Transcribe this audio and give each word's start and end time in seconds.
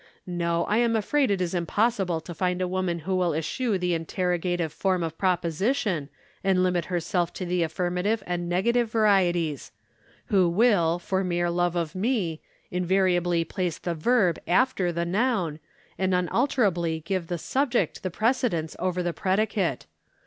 No, 0.25 0.63
I 0.65 0.77
am 0.77 0.95
afraid 0.95 1.29
it 1.29 1.41
is 1.41 1.53
impossible 1.53 2.21
to 2.21 2.33
find 2.33 2.59
a 2.59 2.67
woman 2.67 2.97
who 3.05 3.15
will 3.15 3.35
eschew 3.35 3.77
the 3.77 3.93
interrogative 3.93 4.73
form 4.73 5.03
of 5.03 5.15
proposition, 5.15 6.09
and 6.43 6.63
limit 6.63 6.85
herself 6.85 7.31
to 7.33 7.45
the 7.45 7.61
affirmative 7.61 8.23
and 8.25 8.49
negative 8.49 8.91
varieties; 8.91 9.71
who 10.25 10.49
will, 10.49 10.97
for 10.97 11.23
mere 11.23 11.51
love 11.51 11.75
of 11.75 11.93
me, 11.93 12.41
invariably 12.71 13.43
place 13.45 13.77
the 13.77 13.93
verb 13.93 14.39
after 14.47 14.91
the 14.91 15.05
noun, 15.05 15.59
and 15.99 16.15
unalterably 16.15 17.01
give 17.01 17.27
the 17.27 17.37
subject 17.37 18.01
the 18.01 18.09
precedence 18.09 18.75
over 18.79 19.03
the 19.03 19.13
predicate. 19.13 19.85